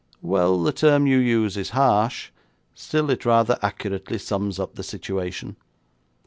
'Well, 0.23 0.63
the 0.63 0.71
term 0.71 1.05
you 1.05 1.19
use 1.19 1.55
is 1.55 1.69
harsh, 1.77 2.31
still 2.73 3.11
it 3.11 3.23
rather 3.23 3.59
accurately 3.61 4.17
sums 4.17 4.57
up 4.57 4.73
the 4.73 4.81
situation. 4.81 5.57